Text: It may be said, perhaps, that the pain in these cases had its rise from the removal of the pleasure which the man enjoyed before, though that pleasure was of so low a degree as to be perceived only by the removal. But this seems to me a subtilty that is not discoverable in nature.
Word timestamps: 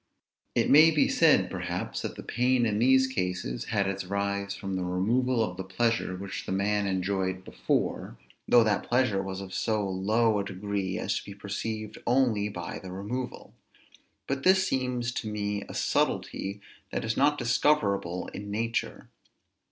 It 0.55 0.71
may 0.71 0.89
be 0.89 1.07
said, 1.07 1.51
perhaps, 1.51 2.01
that 2.01 2.15
the 2.15 2.23
pain 2.23 2.65
in 2.65 2.79
these 2.79 3.05
cases 3.05 3.65
had 3.65 3.85
its 3.85 4.03
rise 4.03 4.55
from 4.55 4.75
the 4.75 4.83
removal 4.83 5.43
of 5.43 5.57
the 5.57 5.63
pleasure 5.63 6.15
which 6.15 6.47
the 6.47 6.51
man 6.51 6.87
enjoyed 6.87 7.43
before, 7.45 8.17
though 8.47 8.63
that 8.63 8.81
pleasure 8.87 9.21
was 9.21 9.41
of 9.41 9.53
so 9.53 9.87
low 9.87 10.39
a 10.39 10.43
degree 10.43 10.97
as 10.97 11.19
to 11.19 11.25
be 11.25 11.35
perceived 11.35 11.99
only 12.07 12.49
by 12.49 12.79
the 12.79 12.91
removal. 12.91 13.53
But 14.25 14.41
this 14.41 14.67
seems 14.67 15.11
to 15.11 15.29
me 15.31 15.61
a 15.69 15.73
subtilty 15.75 16.61
that 16.91 17.05
is 17.05 17.15
not 17.15 17.37
discoverable 17.37 18.25
in 18.33 18.49
nature. 18.49 19.11